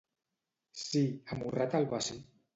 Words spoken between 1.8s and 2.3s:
al bací.